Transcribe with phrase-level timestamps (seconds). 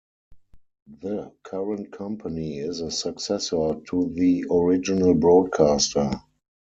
[0.99, 6.09] The current company is a successor to the original broadcaster.